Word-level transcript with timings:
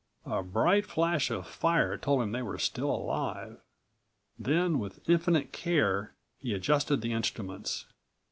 A 0.25 0.41
bright 0.41 0.87
flash 0.87 1.29
of 1.29 1.45
fire 1.47 1.95
told 1.95 2.23
him 2.23 2.31
they 2.31 2.41
were 2.41 2.57
still 2.57 2.89
alive. 2.89 3.59
Then 4.39 4.79
with 4.79 5.07
infinite 5.07 5.51
care 5.51 6.15
he 6.39 6.55
adjusted 6.55 7.01
the 7.01 7.13
instruments. 7.13 7.85